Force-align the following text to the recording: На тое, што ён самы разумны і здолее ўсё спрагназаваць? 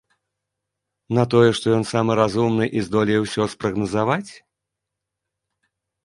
На 1.17 1.23
тое, 1.33 1.49
што 1.57 1.65
ён 1.79 1.83
самы 1.89 2.15
разумны 2.19 2.65
і 2.79 2.81
здолее 2.85 3.19
ўсё 3.25 3.45
спрагназаваць? 3.55 4.35